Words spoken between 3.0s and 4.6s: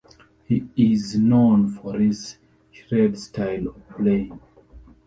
style of playing.